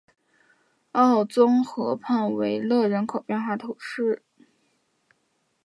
[0.93, 4.23] 奥宗河畔维勒人口变化图示